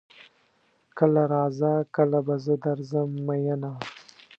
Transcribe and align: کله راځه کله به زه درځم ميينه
کله 0.97 1.23
راځه 1.33 1.71
کله 1.95 2.19
به 2.25 2.35
زه 2.45 2.53
درځم 2.65 3.09
ميينه 3.27 3.71